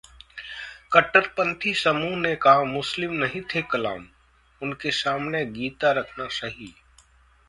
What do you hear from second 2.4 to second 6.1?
कहा- मुस्लिम नहीं थे कलाम, उनके सामने गीता